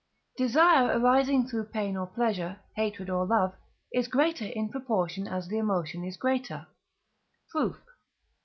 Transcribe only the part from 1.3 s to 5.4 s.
through pain or pleasure, hatred or love, is greater in proportion